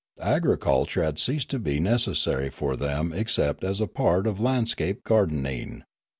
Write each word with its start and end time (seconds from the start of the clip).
Agriculture 0.23 1.03
had 1.03 1.19
ceased 1.19 1.51
to 1.51 1.59
be 1.59 1.79
necessary 1.79 2.49
for 2.49 2.75
them 2.75 3.13
except 3.13 3.63
as 3.63 3.79
a 3.79 3.85
part 3.85 4.25
of 4.25 4.39
landscape 4.41 5.03
gardening. 5.03 5.83